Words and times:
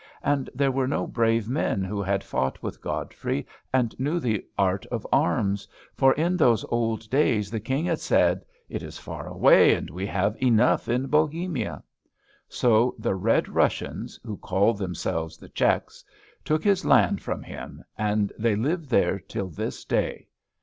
And 0.23 0.49
there 0.55 0.71
were 0.71 0.87
no 0.87 1.05
brave 1.05 1.47
men 1.47 1.83
who 1.83 2.01
had 2.01 2.23
fought 2.23 2.63
with 2.63 2.81
Godfrey, 2.81 3.45
and 3.71 3.93
knew 3.99 4.19
the 4.19 4.43
art 4.57 4.87
of 4.87 5.05
arms, 5.13 5.67
for 5.93 6.13
in 6.13 6.35
those 6.37 6.65
old 6.69 7.07
days 7.11 7.51
the 7.51 7.59
King 7.59 7.85
had 7.85 7.99
said, 7.99 8.43
"It 8.67 8.81
is 8.81 8.97
far 8.97 9.27
away; 9.27 9.75
and 9.75 9.91
we 9.91 10.07
have 10.07 10.35
'enough' 10.41 10.89
in 10.89 11.05
Bohemia." 11.05 11.83
So 12.49 12.95
the 12.97 13.13
Red 13.13 13.47
Russians, 13.47 14.19
who 14.25 14.37
call 14.37 14.73
themselves 14.73 15.37
the 15.37 15.49
Szechs, 15.49 16.03
took 16.43 16.63
his 16.63 16.83
land 16.83 17.21
from 17.21 17.43
him; 17.43 17.83
and 17.95 18.33
they 18.39 18.55
live 18.55 18.89
there 18.89 19.19
till 19.19 19.49
this 19.49 19.85
day. 19.85 20.27